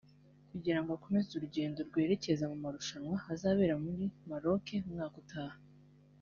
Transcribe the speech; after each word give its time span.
kugira 0.51 0.79
ngo 0.81 0.89
akomeze 0.97 1.29
urugendo 1.33 1.79
rwerekeza 1.89 2.43
mu 2.51 2.57
marushanwa 2.63 3.15
azabera 3.33 3.73
muri 3.83 4.05
Maroke 4.29 4.75
umwaka 4.87 5.17
utaha 5.23 5.57